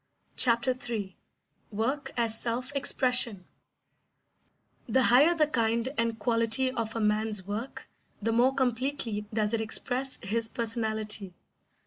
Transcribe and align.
Chapter 0.35 0.75
III 0.89 1.15
Work 1.69 2.11
as 2.17 2.39
Self 2.41 2.73
Expression 2.73 3.45
The 4.89 5.03
higher 5.03 5.35
the 5.35 5.45
kind 5.45 5.87
and 5.95 6.17
quality 6.17 6.71
of 6.71 6.95
a 6.95 6.99
man's 6.99 7.45
work, 7.45 7.87
the 8.19 8.31
more 8.31 8.55
completely 8.55 9.27
does 9.31 9.53
it 9.53 9.61
express 9.61 10.17
his 10.23 10.49
personality. 10.49 11.35